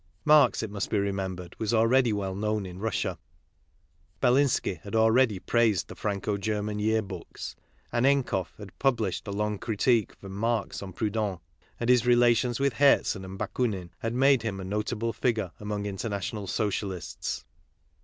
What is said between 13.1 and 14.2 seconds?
and Bakunin had